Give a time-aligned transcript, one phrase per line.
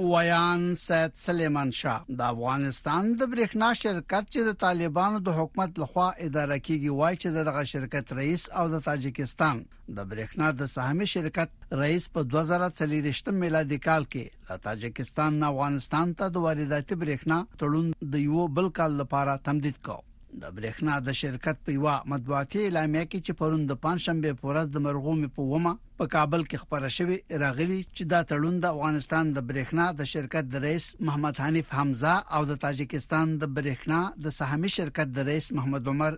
[0.00, 6.06] ویان سید سلیمان شاه د افغانستان د برېښنا شرکت چې د طالبانو د حکومت لخوا
[6.28, 9.60] اداره کیږي وایي چې دغه شرکت رئیس او د تاجکستان
[9.96, 11.50] د برېښنا د سهامي شرکت
[11.84, 17.94] رئیس په 2023 میلادي کال کې له تاجکستان نه افغانستان ته د وارداتي برېښنا تړون
[18.14, 19.98] د یو بل کال لپاره تمدید کړ
[20.42, 24.82] د برېښنا د شرکت په یو مطبوعاتي اعلامیه کې چې پرون د پنځشنبه پورز د
[24.86, 29.38] مرغومي په ومه په کابل کې خبره شوې راغلي چې دا تړون د افغانستان د
[29.48, 34.70] برېښنا د شرکت د رئیس محمد حنیف حمزه او د تاجکستان د برېښنا د سهامي
[34.78, 36.12] شرکت د رئیس محمد عمر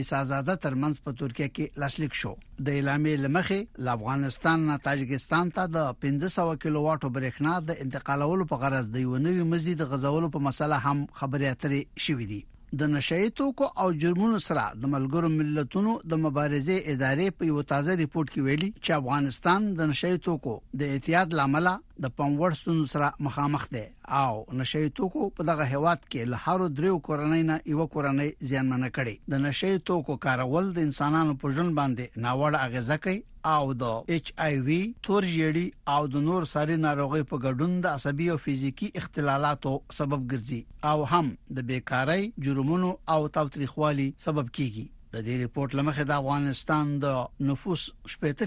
[0.00, 2.32] ایسازاده ترمنځ په ترکیه کې لاسلیک شو
[2.66, 8.48] د اعلانې لمخې ل افغانستان نه تاجکستان ته د 1500 کیلو واټ برېښنا د انتقالولو
[8.54, 12.42] په غرض د یو نوي مزید غزولو په مسله هم خبرې اترې شوې دي
[12.80, 17.96] د نشئی توکو او جرمونو سره د ملګرو ملتونو د مبارزې ادارې په یو تازه
[18.00, 21.68] ریپورت کې ویلي چې افغانستان د نشئی توکو د احتیاط لامل
[22.04, 23.82] د پموړستون سره مخامخ دی
[24.20, 28.90] او نشئی توکو په دغه هواد کې له هر دریو کورنۍ نه یو کورنۍ زیانمنه
[29.00, 34.10] کړي د نشئی توکو کارول د انسانانو په ژوند باندې ناوړه اغیزه کوي او د
[34.14, 38.88] ایچ آی وی تورژړی او د نور ساري ناروغي په ګډون د عصبي او فزیکی
[39.00, 41.26] اختلالاتو سبب ګرځي او هم
[41.58, 47.06] د بیکاری جرمونو او تاوتریخوالي سبب کیږي د دې ریپورت لمخې د افغانستان د
[47.52, 47.82] نفوس
[48.12, 48.46] 80%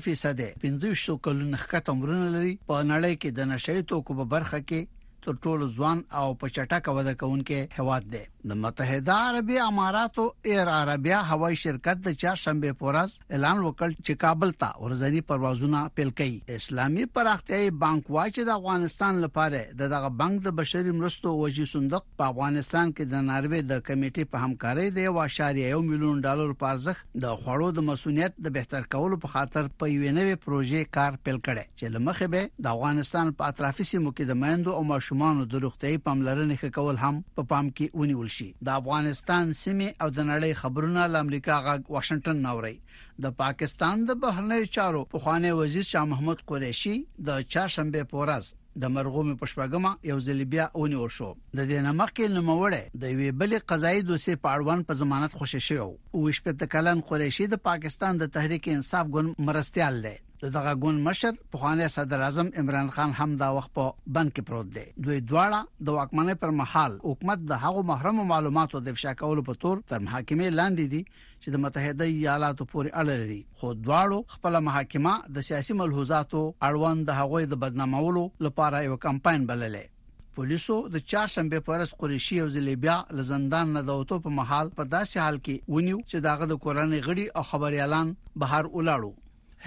[0.64, 4.82] 15 کلن ښکته عمرونه لري په نړۍ کې د نشې توکو په برخه کې
[5.26, 10.70] تر ټولو ځوان او په چټکه وده کوونکې هواد دی د متحده عربی اماراتو ایر
[10.76, 16.58] عربیا هوایي شرکت د چهارشنبه پورز اعلان وکړ چې کابل ته ورځنی پروازونه پیل کړي
[16.62, 22.36] اسلامي پراختیاي بانک واچ د افغانستان لپاره دغه بانک د بشري مرستو وجې صندوق په
[22.36, 27.42] افغانستان کې د ناروې د کمیټې په همکارۍ د 1.1 میلیون ډالر په ارزښت د
[27.42, 31.82] خوړو د مسونیت د بهتر کولو په خاطر په یوې نوې پروژې کار پیل کړي
[31.82, 35.60] چې لمخه به د افغانستان په اطرافي سیمو کې د مېندو او ماشوم ماشومان د
[35.64, 40.20] روغتي پاملرنې ښه کول هم په پام کې ونیول شي د افغانستان سیمې او د
[40.32, 42.76] نړۍ خبرونه ل امریکا غاګ واشنگټن ناوړي
[43.24, 46.96] د پاکستان د بهرنی چارو په خوانې وزیر شاه محمود قریشي
[47.28, 48.46] د چهارشنبه پورز
[48.82, 51.28] د مرغوم پښپاګما یو ځل بیا ونیول شو
[51.58, 55.86] د دې نامخ کې نوموړی د وی بل قضایي دوسه پاړوان په ضمانت خوشی شو
[55.86, 60.16] او شپه تکلن قریشی د پاکستان د تحریک انصاف ګوند مرستيال دی
[60.58, 63.86] دغه ګوند مشر پخوانی صدر اعظم عمران خان هم دا وخت په
[64.18, 68.84] بند کې پروت دی دوی دواړه د واکمنۍ پر مهال حکومت د هغو محرم معلوماتو
[68.88, 71.02] د افشا کولو په تور تر محاکمې لاندې دي
[71.46, 76.40] چې د متحده ایالاتو پورې اړه لري خو دواړو خپل محاکمه د سیاسي ملحوظاتو
[76.70, 82.48] اړوند د هغوی د بدنامولو لپاره یو کمپاین بللې پولیسو د چاړشنبه پرس قریشی او
[82.56, 87.02] زلیبیا لزندان نه دوتو په محل په داسې حال کې ونیو چې داغه د کورنۍ
[87.08, 89.14] غړي او خبريالان بهر ولاړو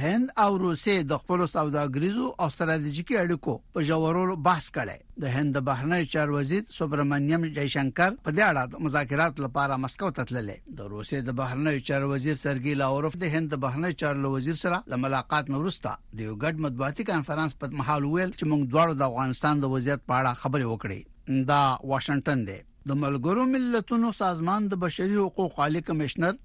[0.06, 5.58] هند او روسي د خپل سوداګریزو او ستراتیژیکي اړیکو په جوړولو بحث کړي د هند
[5.68, 10.92] بهرنی چار وزیر سوبرمنیم جयशंकर په دې اړه د مذاکرات لپاره مسکو ته تللی د
[10.92, 15.50] روسي د بهرنی چار وزیر سرګی لاوروف د هند بهرنی چار وزیر سره د ملاقات
[15.56, 19.74] نورستا د یو ګډ مطبوعاتي کانفرنس په محل ویل چې موږ دواړو د افغانستان د
[19.76, 22.60] وضعیت په اړه خبرې وکړې دا واشنگټن دی
[22.92, 26.36] د ملګرو ملتونو سازمان د بشري حقوقو عالی کمشنر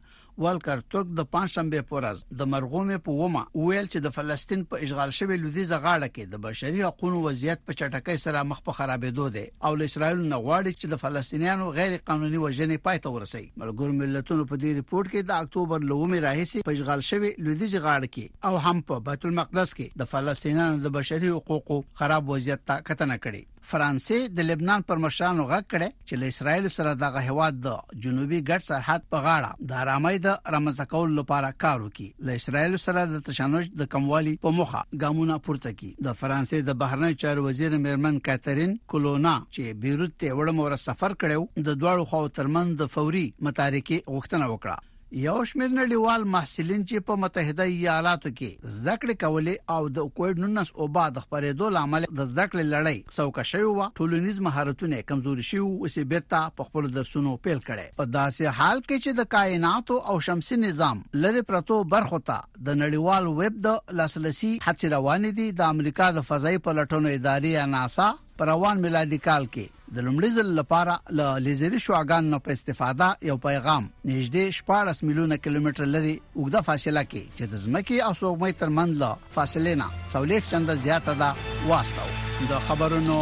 [0.42, 5.14] والکر ترک د پنځشنبه پورز د مرغومې په ومه ویل چې د فلسطین په اشغال
[5.18, 9.46] شوی لویدیزه غاړه کې د بشري حقوقو وضعیت په چټکۍ سره مخ په خرابېدو دی
[9.70, 14.48] او اسرائیل نه غواړي چې د فلسطینیانو غیر قانوني وژنې پای ته ورسي ملګر ملتونو
[14.52, 18.58] په دې ریپورت کې د اکتوبر لومې راهیسې په اشغال شوی لویدیزه غاړه کې او
[18.68, 23.53] هم په بیت المقدس کې د فلسطینیانو د بشري حقوقو خراب وضعیت ته کتنه کړې
[23.72, 27.76] فرانسې د لبنان پر مشرانو غږ کړي چې له اسرایل سره دغه هواد د
[28.06, 32.78] جنوبي ګډ سرحد په غاړه د آرامۍ د رمز کول لپاره کار وکړي له اسرایل
[32.86, 37.46] سره د تشنج د کموالي په مخه ګامونه پورته کړي د فرانسې د بهرنی چارو
[37.50, 42.94] وزیر میرمن کاترین کولونا چې بیروت ته وړمور سفر کړو د دوه خواو ترمن د
[42.98, 44.82] فوري متارکه غوښتنه وکړه
[45.22, 50.72] یو شمېر نړیوال محصلین چې په متحده ایالاتو کې زکړې کولې او د کووډ 19
[50.78, 55.92] او بعد خبرېدو لامل د زکړې لړۍ څوک شوی و ټولنیز مهارتونه کمزوري شي او
[55.98, 60.18] سی بیرته په خپل درسونو پیل کړي په داسې حال کې چې د کائنات او
[60.30, 65.70] شمسي نظام لری پرتو برخو ته د نړیوال ویب د لاسرسي هڅې روانې دي د
[65.78, 68.12] امریکا د فضائي پلټنو ادارې ناسا
[68.42, 73.08] پر روان میلادي کال کې د لومړي ځل لپاره ل لیزري شواګان نه په استفاده
[73.30, 78.58] یو پیغام نږدې 14 میلیونه کیلومتر لري وګړه فاصله کې چې د ځمکې او سوګمې
[78.62, 82.08] ترمنځ له فاصله نه څولېک چنده زیاته ده واستو
[82.54, 83.18] د خبرونو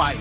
[0.00, 0.20] پای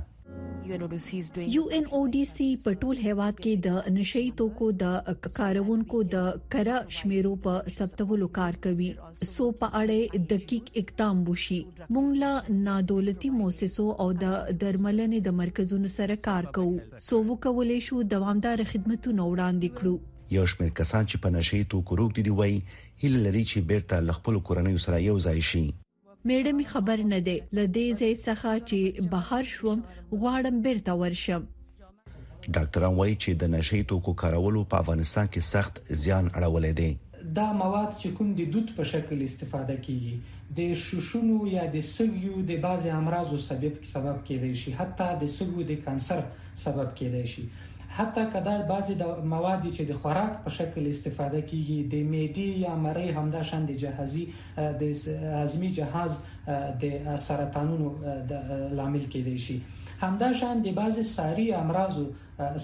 [0.68, 4.96] یو ان او ډي سي په ټول هیواد کې د نشئی توکو د
[5.40, 8.88] کارونکو د کرا شمیرو په سبتولو کار کوي
[9.34, 12.32] سو په اړه دقیق اقدام وشي مونږ لا
[12.70, 14.34] نادولتي موسسو او د
[14.66, 20.74] درملنې د مرکزونو سره کار کوو سو وکولې شو دوامدار خدماتونه وړاندې کړو یو شمېر
[20.84, 22.52] کسان چې په نشئی توکو روغ دي دی وای
[23.06, 25.66] هله لري چې بیرته لغپل کورنۍ سره یو ځای شي
[26.30, 29.82] میړه می خبر نه دی لدې ځای څخه چې بهر شوم
[30.22, 31.44] غواړم بیرته ورشم
[32.56, 35.74] ډاکټران وایي چې د نشې توکو کارولو په افغانستان کې سخت
[36.06, 36.90] زیان اړولې دی
[37.42, 42.42] دا مواد چې کوم د دود په شکل استفاده کیږي د شوشونو یا د سګیو
[42.50, 46.26] د بعضي امراضو سبب کې سبب کېدای شي حتی د سګو د کانسر
[46.66, 47.46] سبب کېدای شي
[47.98, 52.74] حتی کدا بعضی د مواد چې د خوراک په شکل استفاده کیږي د معدې یا
[52.86, 54.24] مرۍ همدا شند جهازي
[54.82, 54.84] د
[55.36, 56.18] هضمي جهاز
[56.84, 57.92] د سرطانونو
[58.32, 58.34] د
[58.80, 59.56] لامل کېدای شي
[60.02, 62.04] همدا شند بعضی ساري امراضو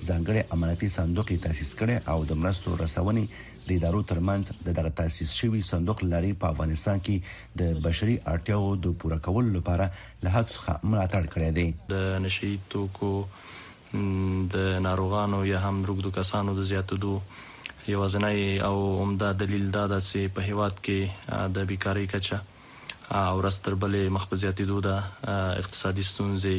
[0.08, 3.24] ځانګړي امنیتي صندوق تاسیس کړي او د مرستو رسونې
[3.70, 7.16] د ادارو ترمنځ د دغه تاسیس شوی صندوق لري په افغانستان کې
[7.60, 9.86] د بشري اړتیاو د پوره کولو لپاره
[10.26, 13.12] له هڅه ملاتړ کړی دی د نشي توکو
[14.54, 17.14] د ناروغانو یا هم روغدو کسانو د زیاتېدو
[17.94, 22.38] یوازنۍ او عمده دلیل دا ده چې په هیواد کې د بیکاری کچا
[23.20, 24.96] او رستر بلې مخبزياتي دوده
[25.62, 26.58] اقتصادي ستونزې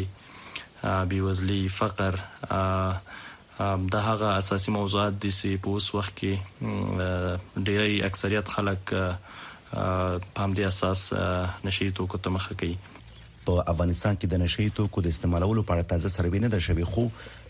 [1.12, 2.16] بیوزلي فقر
[2.60, 2.62] آ,
[3.60, 8.94] د هغه اساسي موضوعات دي چې په اوس وخت کې ډیری اکثریت خلک
[9.72, 11.04] په همدې اساس
[11.68, 12.76] نشي توکو ته مخه کوي
[13.46, 16.88] په افغانستان کې د نشي توکو د استعمالولو په اړه تازه سروې نه ده شوې
[16.92, 17.06] خو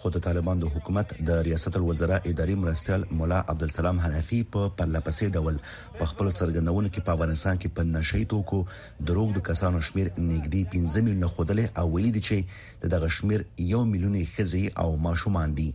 [0.00, 5.30] خو د طالبان د حکومت د ریاست الوزرا اداري مرستيال مولا عبدالسلام حنفي په پرلپسې
[5.38, 5.56] ډول
[6.02, 8.60] په خپل څرګندونه کې په افغانستان کې په نشي توکو
[9.08, 13.90] دروغ د کسانو شمیر نږدې 15 میلیونه خودلې او ویلي دي چې دغه شمیر 1
[13.96, 15.66] میلیون خزي او ماشومان دي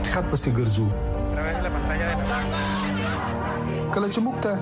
[0.00, 0.86] خط خط پسې ګرځو
[3.94, 4.52] کله چې موږ ته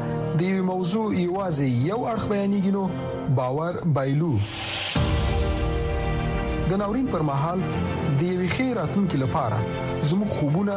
[0.40, 2.84] د یو موضوع ایوازې یو اړخ بیانېږي نو
[3.38, 4.32] باور بایلو
[6.70, 7.60] د ناورین پر مهال
[8.22, 9.58] د یو خیراتونکو لپاره
[10.10, 10.74] زموږ خوبونه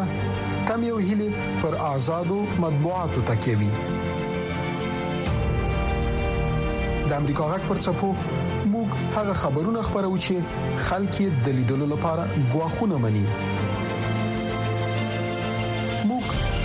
[0.70, 1.30] تم یو هلي
[1.64, 3.72] پر آزادو مطبوعاتو تکیوي
[7.10, 8.10] د امریکا غک پر چپو
[8.74, 8.88] موږ
[9.18, 10.36] هغه خبرونه خبرو چې
[10.88, 11.16] خلک
[11.50, 12.24] د لیدلو لپاره
[12.56, 13.26] غواخونه مني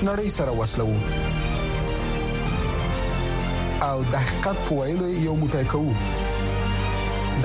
[0.08, 0.88] نړۍ سره وسلو
[3.86, 5.92] او د حقیقت په ویلو یو موټی کوو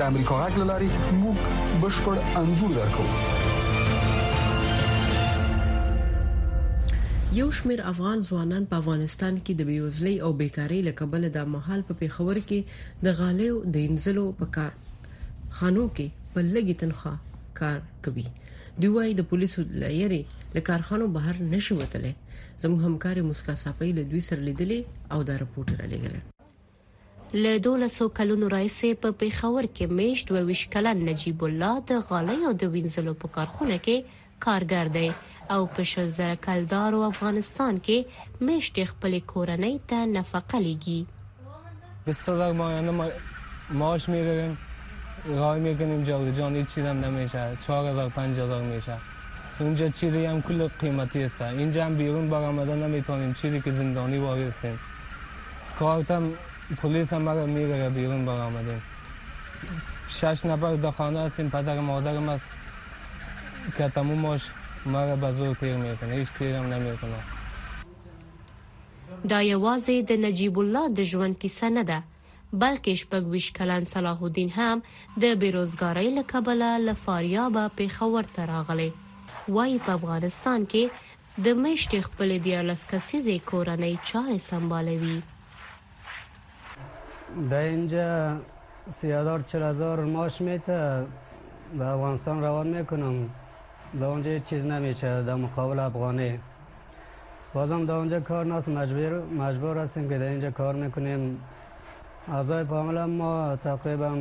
[0.10, 0.88] امریکا غږ لاري
[1.22, 1.36] موږ
[1.84, 3.04] بشپړ انزور درکو
[7.40, 11.94] یو شمیر افغان ځوانان په افغانستان کې د بیوزلۍ او بیکاری لکبل د محل په
[12.04, 12.60] پیښور کې
[13.08, 14.72] د غالیو د انزلو په کار
[15.60, 17.14] خانو کې په لګي تنخوا
[17.62, 17.78] کار
[18.08, 18.26] کوي
[18.82, 20.22] دوی وايي د پولیسو لایري
[20.58, 22.12] له کارخانو بهر نشي وتلې
[22.62, 24.80] زموږ همکار مسکا صفای له دوی سره لیدلې
[25.14, 26.14] او دا راپورټ را لګل
[27.42, 32.52] له 1200 کلونو راهیسې په پیښور کې میش 22 کلن نجیب الله د غالۍ او
[32.62, 33.96] د وینځلو په کارخونه کې
[34.46, 35.08] کارګر دی
[35.54, 37.98] او په شل زره کلدارو افغانستان کې
[38.46, 41.00] میش د خپل کورنۍ ته نفقه لګي
[42.06, 42.92] بستادر ماهانه
[43.80, 44.52] معاش میگیریم
[45.40, 48.96] راه میکنیم جاور جان هیچ چیزم نمیشه 4000 5000 میشه
[49.58, 54.46] اونجا چیری هم کل قیمتی است اینجا هم بیرون برآمده نمیتونیم چیری که زندانی واقع
[54.48, 54.78] هستیم
[55.78, 56.32] کارتم
[56.82, 58.78] پلیس هم مرا میگره بیرون برآمدیم
[60.08, 62.44] شش نفر در خانه هستیم پدر مادرم است
[63.78, 64.50] که تموم ماش
[64.86, 67.10] مرا به زور تیر میکنه هیچ تیرم نمیکنه
[69.28, 72.02] دا یوازې د نجیب الله د ژوند کیسه نه ده
[72.54, 74.82] بلکې شپږویش کلن صلاح الدین هم
[75.22, 78.92] د بیروزګارۍ لکبله لفاریاب په خور تراغلی
[79.56, 80.84] وایي په افغانستان کې
[81.44, 85.16] د مشت خپل د لسکسیزې کورنۍ چارې سمبالوي
[87.50, 88.08] در اینجا
[88.98, 90.78] سیادار 4000 ماش میته
[91.78, 93.16] به افغانستان روان میکنم
[94.00, 96.32] در اونجا چیز نمیشه در مقابل افغانی
[97.54, 99.12] بازم در اونجا کار نست مجبور
[99.44, 101.22] مجبور هستیم که در اینجا کار میکنیم
[102.32, 104.12] اعضای پامل ما تقریبا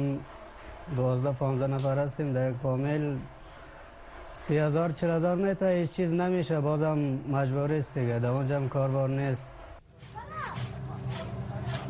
[0.96, 3.03] 12 15 نفر هستیم در یک پامل
[4.45, 6.98] سی هزار چل هزار نه تا هیچ چیز نمیشه بازم
[7.31, 9.50] مجبور است دیگه در اونجا هم کاربار نیست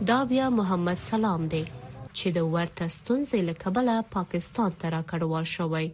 [0.08, 1.66] دا بیا محمد سلام دی
[2.14, 5.92] چې د ورته ستونزې لکبله پاکستان ته راکړوال شوی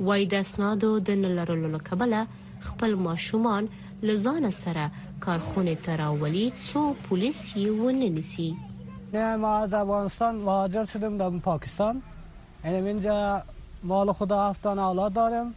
[0.00, 2.26] وای د اسنادو د نلرلو لکبله
[2.60, 3.68] خپل ماشومان
[4.02, 4.90] لزان سره
[5.20, 6.78] کارخونه ته راولي څو
[7.08, 8.56] پولیس یې وننسی
[9.12, 12.02] نه ما از افغانستان مهاجر شدم در پاکستان
[12.64, 13.42] اینم اینجا
[13.84, 15.54] مال خدا هفت اولاد دارم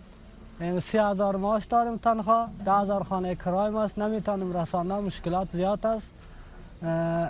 [0.59, 6.07] سی هزار ماش داریم تنها ده هزار خانه کرایم است نمیتونیم رسانه مشکلات زیاد است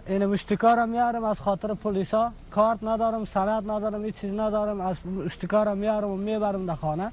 [0.07, 5.73] این مشتکار میارم از خاطر پلیسا کارت ندارم سند ندارم هیچ چیز ندارم از مشتکار
[5.73, 7.11] میارم و میبرم در خانه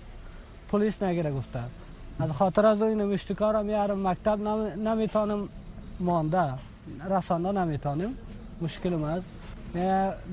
[0.73, 1.65] پلیس نگیره گفتن
[2.21, 4.41] از خاطر از این مشتکار میارم مکتب
[4.79, 5.49] نمیتونم
[6.01, 6.45] مانده
[7.11, 8.17] رسانه نمیتونیم
[8.85, 9.25] ما است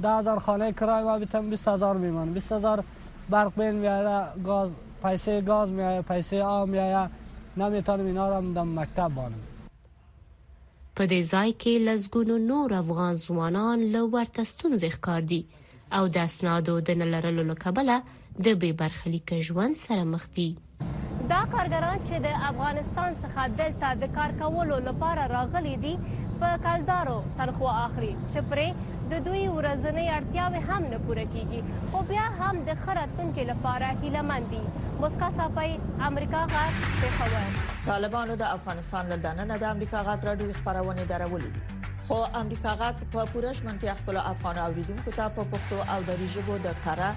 [0.01, 2.83] ده هزار خانه کرایم بیتم بیست هزار میمانم بیست هزار
[3.29, 4.69] برق بین میاره گاز
[5.03, 7.09] پیسه گاز میایه پیسه آب میایه
[7.57, 9.43] نمیتونم اینا را در مکتب بانم
[10.97, 15.41] په دې ځای کې لزګونو نور افغان ځوانان له ورته ستونزې ښکار دي
[15.95, 17.97] او د اسنادو د نلرلو لکبله
[18.43, 20.49] د بې برخلیک ژوند سره مخ دي
[21.31, 25.93] دا کارګران چې د افغانستان څخه دلته د کار کولو لپاره راغلي دي
[26.39, 28.67] په کلدارو تنخوا اخلي چې پرې
[29.11, 31.59] د دوی ورځنۍ اړتیاوې هم نه پوره کیږي
[31.93, 34.59] خو بیا هم د خراتونکو لپاره هیله مند دي
[35.03, 35.71] مسکا صافي
[36.09, 37.47] امریکا غاټ پیښور
[37.87, 43.01] طالبانو د افغانستان لندن نه د امریکا غاټ راډیو خبرونه درولې دي خو امریکا غاټ
[43.17, 47.09] په پورش منتي خپل افغان اوریدونکو ته په پښتو او دری ژبه د کارا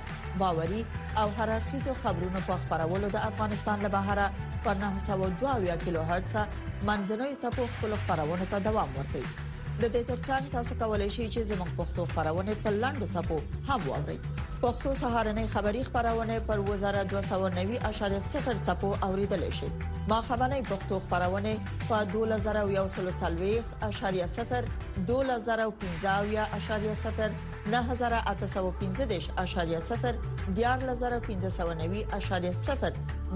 [0.47, 0.83] باوري
[1.25, 7.71] او هررخیزو خبرونو په خبرولو د افغانستان له بهره پر 902 کیلو هرتز منځنوي سپو
[7.79, 9.51] خپل خبرونه ته دوام ورکوي
[9.81, 13.37] د دې ترڅنګ تاسو کولی شئ چې زموږ پښتو خبرونه په لاندو ټکو
[13.69, 14.17] هم واورئ
[14.65, 19.69] پښتو سهارنۍ خبری خبرونه پر وزارت 290.0 ټکو اوریدل شي
[20.13, 21.55] ما خبرنۍ پښتو خبرونه
[21.87, 24.69] په 2140.0
[25.15, 27.33] 2015.0
[27.79, 31.85] 9015.0 14590.0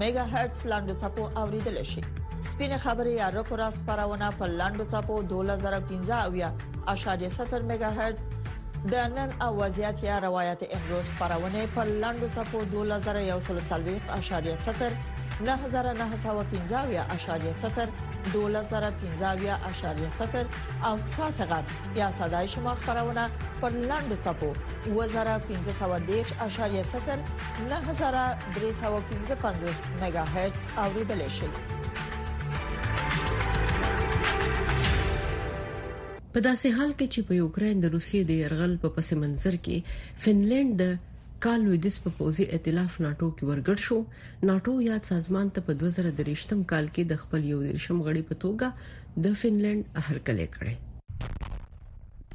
[0.05, 2.05] میگا هرتز لاندو ټکو اوریدل شي
[2.53, 6.53] سپینه خبري ارکو را خبرونه په لاندو صفو 2015
[6.87, 8.25] اشاریه 0 میگا هرتز
[8.91, 14.91] د نن اوازيات یا روایت امروز خبرونه په لاندو صفو 2140 اشاریه 0
[15.41, 17.87] 9915 اشاریه 0
[18.33, 20.45] 2015 اشاریه 0
[20.85, 21.63] او ساسغت
[21.95, 23.29] یا صداي شما خبرونه
[23.61, 27.19] پر لاندو صفو 2510 اشاریه 0
[27.69, 31.45] 9315 میگا هرتز اوریدل شي
[36.35, 39.77] په داسې حال کې چې په یوکرين د روسي د يرغل په پس منظر کې
[40.23, 40.85] فنلند د
[41.45, 43.97] کالویدس په پوزي ائتلاف ناتو کې ورګړ شو
[44.51, 49.25] ناتو یاد سازمان ته په 2023م کال کې د خپل یو شم غړي په توګه
[49.27, 51.55] د فنلند هرکلې کړې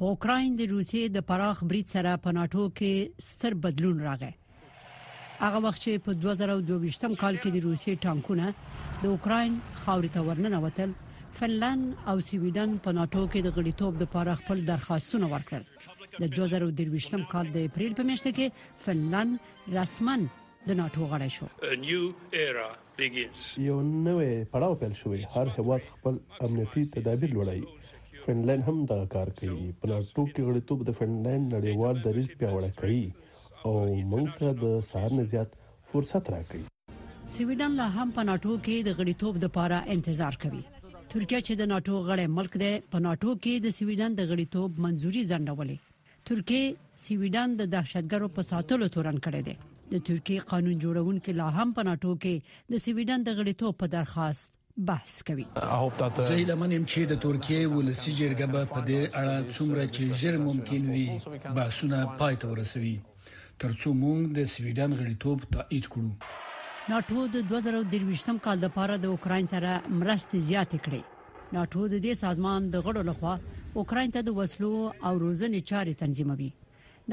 [0.01, 4.33] په اوکرين د روسي د پراخ بریټ سره په ناتو کې ستر بدلون راغی
[5.43, 9.53] هغه وخت چې په 2022م کال کې د روسي ټانکونه د اوکرين
[9.85, 10.97] خاورې ته ورننوتل
[11.37, 15.63] فنلند او سویډن په ناتو کې د غړیتوب لپاره خپل درخواستونه ورکړل
[16.21, 20.17] د 2023م کال د اپریل په میاشت کې فنلند رسماً
[20.67, 21.47] د ناتو غړی شو
[21.87, 23.77] یو
[24.09, 29.65] نوې پړاو پیل شوې هر هواد خپل امنیتي تدابیر لوړایي فنلند هم دا کار کوي
[29.81, 33.03] په ناتو کې غړیتوب د فنلند نړیوال دریض پیوړ کوي
[33.65, 33.73] او
[34.13, 35.57] موږ ته د سهار نه زیات
[35.95, 36.71] فرصت راکړي
[37.33, 40.63] سویډن لا هم په ناتو کې د غړیتوب لپاره انتظار کوي
[41.11, 45.21] ترکیه چې د ناتو غړی ملک دی په ناتو کې د سویډن د غړیتوب منځوري
[45.31, 45.77] ځنډولې
[46.27, 46.65] ترکیه
[47.05, 49.55] سویډن د دهشتګرو په ساتلو تورن کړی دی
[49.93, 52.35] د ترکیه قانون جوړونکو لا هم په ناتو کې
[52.75, 54.57] د سویډن د غړیتوب په درخواست
[54.89, 55.73] بحث کوي uh,
[56.27, 60.89] زه یې لمنم چې د ترکیه ولسی جرګه په دې اړه څومره چې ژر ممکن
[60.93, 61.07] وي
[61.59, 62.95] بحثونه پای ته ورسوي
[63.61, 66.11] ترڅو موږ د سویډن غړیتوب تایید کړو
[66.91, 72.65] ناټو د 2023م کال لپاره د اوکرين سره مرستې زیاتې کړې ناټو د دې سازمان
[72.73, 73.35] د غړو لخوا
[73.83, 74.71] اوکرين ته د وسلو
[75.07, 76.49] او روزنې چارې تنظیموي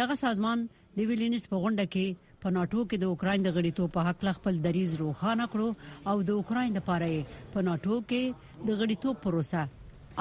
[0.00, 0.64] دغه سازمان
[0.98, 4.58] د ویلینس په غونډه کې په ناټو کې د اوکرين د غړیتوب په حق خپل
[4.68, 9.64] دریز روخانه کړو او د اوکرين لپاره په ناټو کې د غړیتوب پروسه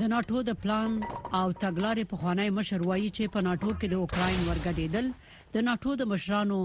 [0.00, 0.92] د ناتو د پلان
[1.38, 5.06] او تګلارې په خوانی مشر وایي چې په ناتو کې د اوکرين ورګډېدل
[5.54, 6.58] د ناتو د مشرانو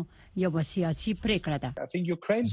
[0.43, 1.69] یو سیاسي پریکړه ده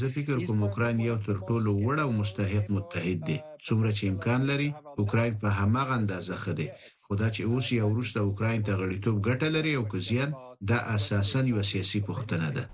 [0.01, 4.41] زه فکر کوم اوکرين یو تر ټولو وړ او مستحق متحد دی څومره چې امکان
[4.53, 6.67] لري اوکرين په همغه اندازه خده
[7.05, 10.31] خدا چې اوس یو روس د اوکرين ته غړیتوب ګټه لري او کزیان
[10.71, 12.65] دا اساسا یو سیاسي پوښتنه ده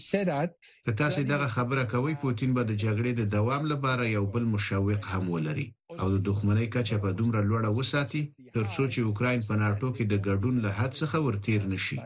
[0.84, 5.06] که تاسو دغه خبره کوي پوتین به د جګړې د دوام لپاره یو بل مشوق
[5.14, 5.66] هم ولري
[5.98, 8.22] او د دښمنۍ کچه په دومره لوړه وساتي
[8.56, 11.96] ترڅو چې اوکرين په ناتو کې د ګډون له حد څخه ورتیر نشي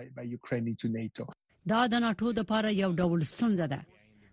[1.72, 3.80] دا د ناتو د لپاره یو ډول ستونزه ده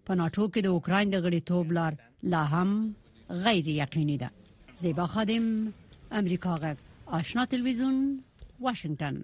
[0.06, 1.94] په ناتو کې د اوکرين د غړیتوب لار
[2.36, 2.94] لا هم
[3.48, 4.32] غیر یقیني ده
[4.86, 5.52] زیبا خادم
[6.24, 6.78] امریکا غږ
[7.20, 8.02] آشنا تلویزیون
[8.66, 9.24] واشنگتن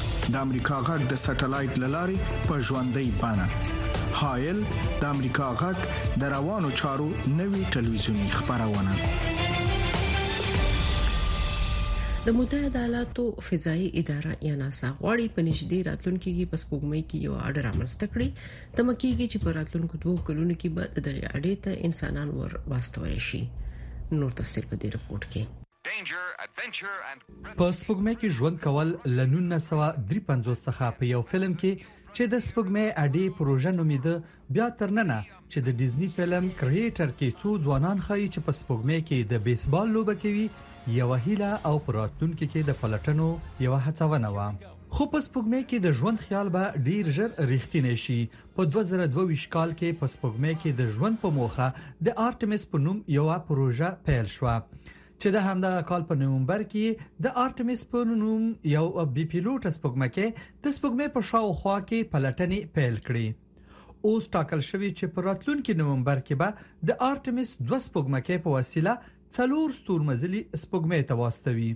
[0.29, 3.45] د امریکا غږ د سټلایټ للارې په ژوندۍ بانه
[4.21, 4.57] هایل
[5.03, 5.77] د امریکا غږ
[6.23, 7.07] د روانو چارو
[7.39, 8.93] نوي ټلویزیونی خبرونه
[12.25, 17.17] د متحده ایالاتو فضائي اداره یا ناسا غواړي په نږدې راتلونکو کې پس پوګمې کې
[17.27, 18.27] یو اډر رامنځته کړي
[18.77, 23.41] تمکیږي چې په راتلونکو دوه کلونو کې به د اډې ته انسانان ور واستول شي
[24.19, 25.60] نور تفصیل په دې رپورت کې
[27.59, 31.71] په سپوږمۍ کې ژوند کول ل 1953 څخه په یو فلم کې
[32.15, 34.13] چې د سپوږمۍ اډې پروژه نومیده
[34.57, 35.17] بیا تر ننه
[35.51, 39.87] چې د ډیزنی فلم کریټر کې څو ځوانان خایي چې په سپوږمۍ کې د بیسبال
[39.95, 40.45] لوبه کوي
[40.99, 43.27] یو هیله او پراتونکو کې د پلټنو
[43.65, 44.39] یو هڅونه و
[44.95, 48.19] خو په سپوږمۍ کې د ژوند خیال به ډیر ژر ریښتینی شي
[48.55, 51.67] په 2022 کال کې په سپوږمۍ کې د ژوند په موخه
[52.05, 54.55] د آرټمیس په نوم یو پروژه پیل شوه
[55.23, 56.85] چې د همدغه کال په نومبر کې
[57.23, 58.43] د ارتمیس په نوم
[58.75, 58.85] یو
[59.17, 60.29] بي پیلوټ سپوږمکۍ
[60.63, 63.27] د سپوږمۍ په شاوخوا کې پلټنې پیل کړې
[64.07, 66.49] اوس ټاکل شوی چې په راتلونکي نومبر کې به
[66.87, 68.93] د ارتمیس 2 سپوږمکۍ په وسیله
[69.37, 71.71] څلور ستورمزلي سپوږمۍ ته واستوي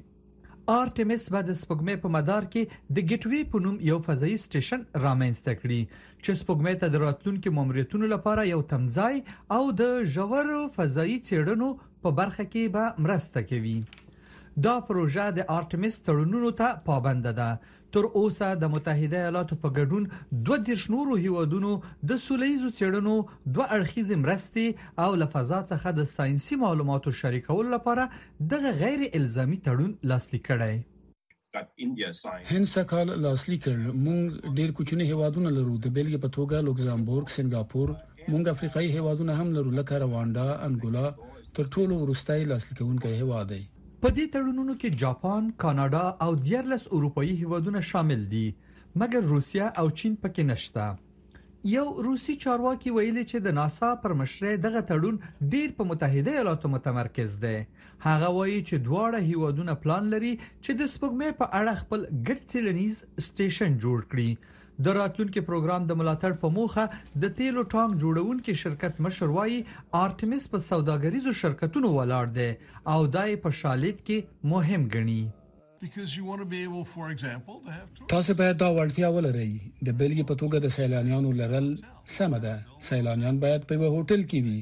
[0.82, 5.54] آرټیمس به د سپوږمۍ په مدار کې د ګیټوی په نوم یو فضایي سټیشن رامنځته
[5.62, 5.82] کړي
[6.24, 9.16] چې سپوږمۍ ته د راتلونکو ماموریتونو لپاره یو تمځای
[9.58, 11.70] او د ژور فضایي څېړنو
[12.04, 13.78] په برخه کې به مرسته کوي
[14.66, 17.50] دا پروژه د آرټیمس تړونونو ته پابند ده
[17.96, 20.08] تر اوسه د متحده ایالاتو په ګډون
[20.48, 21.70] دوه دیش نورو هیوادونو
[22.10, 23.14] د سولېزو چړنو
[23.58, 28.08] دوه اړخیز مرستې او لفظا څخه د ساينسي معلوماتو شریکول لپاره
[28.56, 30.78] دغه غیر الزامي تړون لاسلیک کړی
[31.60, 37.96] هند سکهال لاسلیک کړ مونږ ډیر کوچني هیوادونه لرو د بیلګې په توګه لوکزامبورګ سنگاپور
[38.26, 43.62] مونږ افریقایي هیوادونه هم لرو لکه روانډا انګولا تر ټولو ورستای لاسلیکونکي هیواد دی
[44.08, 48.42] په دې تړونونو کې جاپان، کاناډا او دیرلس اروپאי هیوادونه شامل دي
[49.04, 50.84] مګر روسیا او چین پکې نشته
[51.76, 55.16] یو روسی چارواکي ویلي چې د ناسا پر مشرۍ دغه تړون
[55.54, 57.56] ډیر په متحده ایالاتو متمرکز دی
[58.08, 62.96] هغه وایي چې دواړه هیوادونه پلان لري چې د سپوږمۍ په اړه خپل ګډ څېړنیز
[63.30, 64.30] سټیشن جوړ کړي
[64.84, 66.84] د راتلونکو پروګرام د ملاتړ په موخه
[67.24, 69.60] د تیلو ټانک جوړونکو شرکت مشر وايي
[70.00, 72.48] آرټمیس په سوداګریزو شرکتونو ولاړ دی
[72.96, 75.94] او دای په شالید کې مهم ګڼي
[78.16, 79.52] تاسو باید دا ورته ولرئ
[79.88, 81.68] د بلګې په توګه د سیلانیانو لرل
[82.20, 82.54] سم ده
[82.90, 84.60] سیلانیان باید په یو هوټل کې وي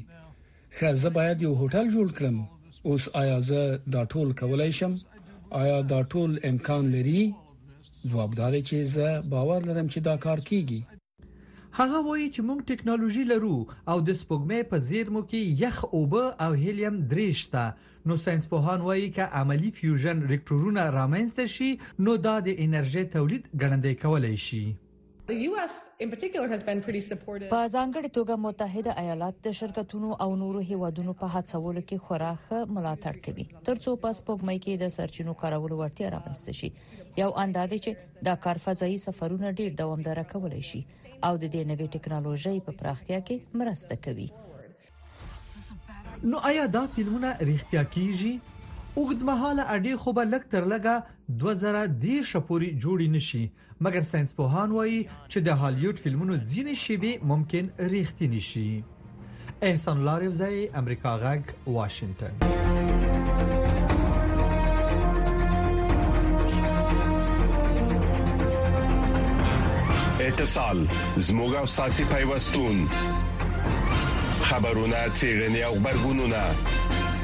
[0.80, 2.36] خزه باید یو هوټل جوړ کړم
[2.92, 3.60] اوس آیا زه
[3.98, 4.92] دا ټول کولای شم
[5.62, 7.22] آیا دا ټول امکان لري
[8.10, 10.80] ځواب دی چې زه باور لرم چې دا کار کیږي
[11.78, 13.58] هغه وایي چې موږ ټکنالوژي لرو
[13.90, 17.62] او د سپوږمۍ په زیرمو کې یخ اوبه او هیلیم درېشته
[18.06, 21.70] نو ساينس پوهان وایي چې عملی فیوژن ریکټورونه رامنځته شي
[22.04, 24.64] نو دا د انرژي تولید ګړندې کولای شي
[25.26, 33.20] په ځانګړي توګه متحده ایالات د شرکتونو او نورو هیوادونو په هڅولو کې خوراک ملاتړ
[33.26, 36.70] کوي ترڅو په سپوږمۍ کې د سرچینو کارولو وړتیا رامنځته شي
[37.22, 41.88] یو اندازې چې دا کار فضایي سفرونه ډیر دوامدار کولای شي او د دې نوې
[41.98, 44.28] ټکنالوژۍ په پراختیا کې مرسته کوي
[46.32, 48.32] نو آیا دا فلمونه ریښتیا کیږي
[49.02, 53.40] اوږدمحاله اډې خو به لک تر لګه 2000 د شپوري جوړی نشي
[53.86, 55.00] مګر ساينس پوهان وایي
[55.32, 58.70] چې د هالیوډ فلمونو ځینې شیبې ممکن ریښتینی نشي
[59.70, 62.34] احسان لاریوزای امریکا غږ واشنگتن
[70.30, 70.86] اتصال
[71.28, 72.76] زموږه ساسي پیوستون
[74.50, 76.50] خبرونه چیرنی او خبرګونونه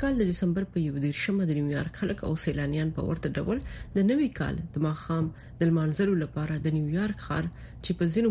[0.00, 3.98] کال د دسمبر په یو دیرشمه د نیویارک خلک او سیلانیان په ورته ډول د
[4.10, 5.24] نوې کال د ماخام
[5.60, 7.44] د منظرو لپاره د نیویارک ښار
[7.84, 8.30] چې په ځینو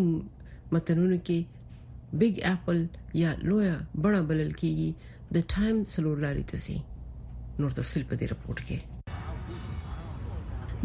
[0.75, 1.39] متنونو کې
[2.25, 2.77] بیگ اپل
[3.23, 3.75] یا لویا
[4.07, 4.89] بڑا بلل کیږي
[5.39, 6.77] د ټایم سلور لاري تسي
[7.63, 8.77] نور تفصيل په دې رپورت کې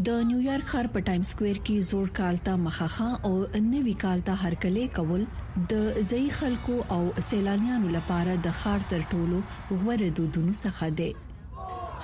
[0.07, 3.33] د نیویارک ښار په ټایم سکوير کې زوړ کال ته مخخه او
[3.75, 5.23] نوې کال ته هرکلې کول
[5.71, 5.75] د
[6.11, 9.39] ځای خلکو او سیلانیانو لپاره د ښار تر ټولو
[9.81, 11.11] غوړه دودونو څخه دی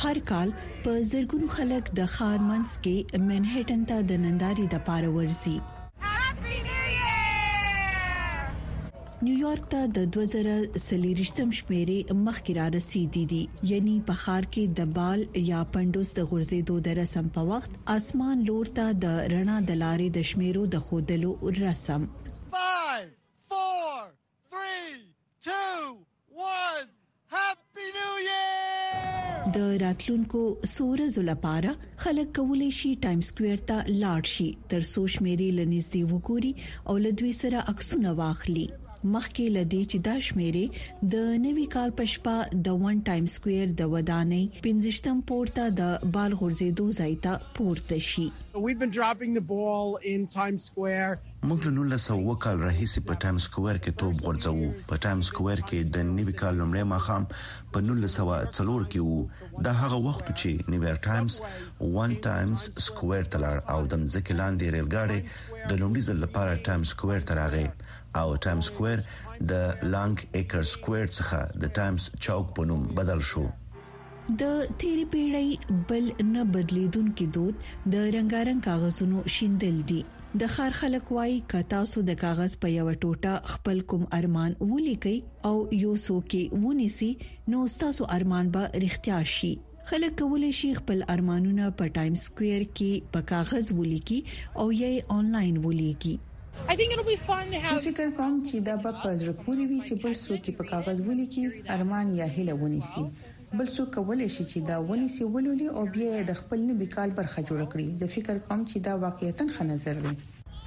[0.05, 0.48] هر کال
[0.85, 2.96] په زرګونو خلک د ښار منځ کې
[3.31, 5.57] منهټن ته د ننداري د پاره ورزي
[9.27, 10.51] نیویارک ته د 2000
[10.83, 16.29] سلیریشتم شمیرې مخکې را رسیدې دي یعنی په خار کې د بال یا پندوس د
[16.31, 20.87] غورځېدو د رسم په وخت اسمان لور ته د رڼا د لارې د شمیرو د
[20.91, 21.31] خودلو
[21.65, 22.07] رسم
[22.55, 23.11] 5
[23.57, 24.07] 4
[24.57, 24.73] 3
[25.51, 25.61] 2
[26.47, 26.81] 1
[27.37, 30.45] هپی نیو ایئر د راتلونکو
[30.79, 31.75] سورزو لپاره
[32.09, 36.55] خلک کولای شي ټایم سکوير ته لاړ شي تر سوشمیري لنیز دی وګوري
[36.93, 38.69] او لدوی سره عکسونه واخلي
[39.15, 40.67] مخکې لدی چې دا شمیرې
[41.13, 42.37] د نوي کال پښپا
[42.69, 48.29] د ون ټایم سکوير د ودانې پنځشتم پورته د بال غورځېدو ځای ته پورته شي
[48.67, 51.11] We've been dropping the ball in Times Square
[51.46, 55.79] موږ له 1900 کال راهیسې په ټایم سکوير کې توپ غورځو په ټایم سکوير کې
[55.96, 57.22] د نوي کال لمړی مخام
[57.74, 59.18] په 1904 کې وو
[59.66, 61.35] دا هغه وخت چې نیویر ټایمز
[61.94, 65.20] وان ټایمز سکوير تلار او د مځکې لاندې ریلګاډي
[65.70, 67.64] د لومړي ځل لپاره ټایم سکوير ته راغی
[68.24, 68.98] او ټایم سکوير
[69.53, 73.44] د لانګ ایکر سکوير څخه د ټایمز چوک په نوم بدل شو
[74.40, 74.42] د
[74.81, 75.48] تیری پیړۍ
[75.88, 76.05] بل
[76.37, 77.57] نه بدلیدونکو دود
[77.96, 80.03] د رنگارنګ کاغذونو شیندل دي
[80.40, 85.14] د خار خلک وای ک تاسو د کاغذ په یو ټوټه خپل کوم ارمان ولیکي
[85.48, 87.09] او یو سوکي ونیسي
[87.55, 89.51] نو تاسو ارمان به رښتیا شي
[89.88, 94.18] خلک کولای شي خپل ارمانونه په ټایم سکوير کې په کاغذ ولیکي
[94.61, 96.14] او یې انلاین ولیکي
[96.68, 100.98] زه فکر کوم چې دا به په زړه پورې وي چې بل څوک په کاغذ
[101.09, 101.44] ولیکي
[101.79, 103.05] ارمان یا هیله ونیسي
[103.57, 107.11] بل څوک کولای شي چې دا ونی سی ولولي او بیا د خپل نوي کال
[107.19, 110.15] برخه جوړ کړي د فکر کوم چې دا واقعیتن ښه نظر دی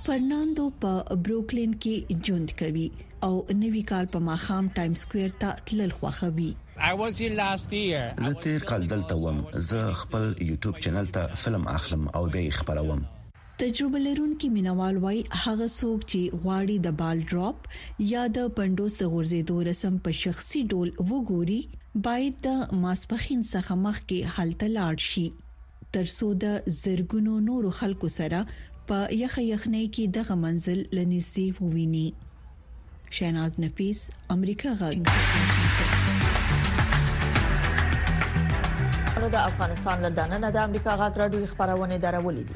[0.06, 0.92] فرناندو په
[1.28, 2.86] بروکلین کې ژوند کوي
[3.28, 6.50] او نوي کال په ماخام ټایم سکوير ته تلل خوښوي
[7.10, 9.38] زه تیر کال دلته وم
[9.70, 13.04] زه خپل یوټیوب چینل ته فلم اخلم او به خبروم
[13.66, 17.58] تجربه لرونکي مینوال وای هغه څوک چې غواړي د بال ډراپ
[18.14, 21.60] یا د پندوس د غورځېدو رسم په شخصي ډول وګوري
[21.96, 25.24] باید د ماسپخین څخه مخکې حالت لاړ شي
[25.96, 28.40] ترڅو د زرګونو نورو خلکو سره
[28.92, 32.06] په یخه یخنۍ کې دغه منزل لنیستي وویني
[33.18, 34.00] شیناز نفیس
[34.38, 34.98] امریکا غږ
[39.36, 42.56] د افغانستان لندن نه د امریکا غږ راډیو خبرونه درولې دي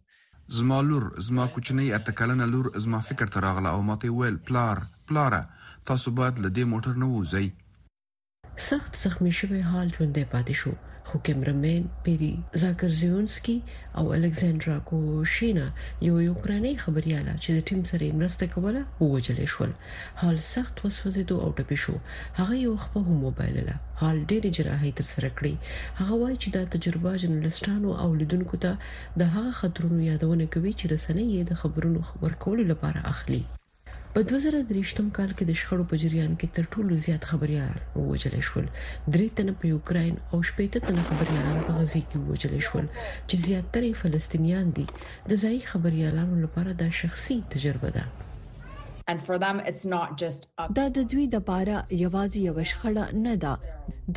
[0.58, 5.48] زما لور زما کوچنۍ اتکلنه لور زما فکر ته راغله او ماته ویل پلار پلاره
[5.92, 10.74] تاسو باید له دې موټر نه ووځئ سخت زخمی شوی حال ژوندې پاتې شو
[11.08, 12.28] خو کیمرمن پیری
[12.60, 13.54] زاکرزیونسکي
[14.00, 15.66] او الکساندرا کوشینا
[16.06, 19.72] یو یوکراني خبرياله چې د ټیم سره مرسته کوله ووجل شول
[20.20, 21.94] حال سخت وسوځیدو او ټپي شو
[22.40, 25.54] هغه یو خپل موبایل له حال ډېر جراحي تر سره کړې
[26.02, 28.70] هغه وایي چې دا تجربه جنرالستانو او لیدونکو ته
[29.24, 33.42] د هغه خطرونو یادونه کوي چې رسنۍ د خبرونو خبر کولو لپاره اخلي
[34.14, 38.66] په 2023م کال کې د شخړو په جریان کې تر ټولو زیات خبريال ووجل شول
[39.12, 42.86] درې تنه په یوکرين او شپږ تنه خبريالان په غزي کې ووجل شول
[43.28, 44.84] چې زیاتره فلسطینیان دي
[45.30, 48.04] د ځای خبريالانو لپاره دا شخصي تجربه ده
[49.14, 50.64] and for them it's not just a...
[50.80, 53.54] دا د دوی د پاره یوازې یو شخړه نه ده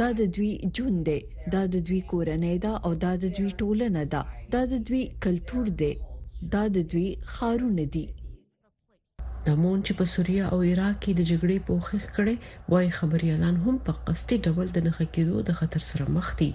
[0.04, 1.18] دا د دوی ژوند دی
[1.58, 4.22] دا د دوی کورنۍ ده او دا د دوی ټولنه ده
[4.58, 5.92] دا د دوی کلچر دی
[6.56, 7.06] دا د دوی
[7.36, 8.06] خارونه دي
[9.46, 12.36] دمون چې په سوریه او عراق کې د جګړې پوښښ کړي
[12.72, 16.52] وایي خبريالان هم په قصدي ډول د نخښ کېدو د خطر سره مخ دي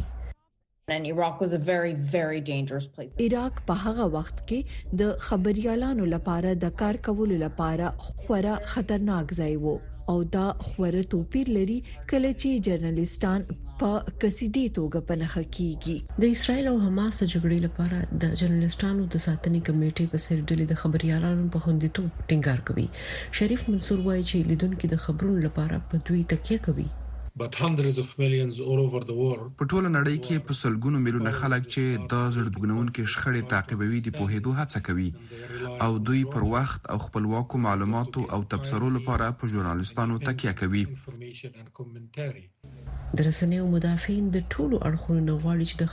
[0.97, 4.61] and Iraq was a very very dangerous place عراق په هغه وخت کې
[5.01, 9.77] د خبريالانو لپاره د کار کولو لپاره خورا خطرناک ځای وو
[10.09, 11.77] او دا خوره توپیر لري
[12.11, 13.41] کله چې جرنالستان
[13.81, 13.91] په
[14.23, 20.07] کسيدي توګه پنهخ کیږي د اسرایل او حماس جګړې لپاره د جرنالستانو د ساتنې کمیټې
[20.15, 22.87] په سر ډلې د خبريالانو په خوندیتوب ټینګار کوي
[23.41, 26.89] شریف منصور وایي چې لیدونکو د خبرونو لپاره په دوی تکیه کوي
[27.41, 28.47] په ټوله
[29.99, 35.09] نړۍ کې په سلګونو میلیونه خلک چې د زړدګنونکو شخړې تعقیبوي د پوهېدو هڅه کوي
[35.87, 40.85] او دوی پر وخت او خپلواکو معلوماتو او تبصرو لپاره په ژورنالستانو تکیه کوي
[43.21, 45.87] د رسنیو مدافعین د ټولو اړخونو غواړي چې د